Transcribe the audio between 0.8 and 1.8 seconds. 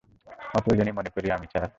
মনে করি আমি, স্যার।